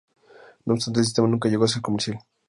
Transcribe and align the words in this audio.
No 0.65 0.73
obstante, 0.73 0.99
el 1.01 1.05
sistema 1.05 1.27
nunca 1.27 1.47
llegó 1.47 1.65
a 1.65 1.67
ser 1.67 1.83
comercial. 1.83 2.17